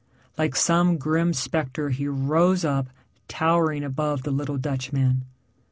[0.35, 2.89] Like some grim spectre he rose up,
[3.27, 5.25] towering above the little Dutchman.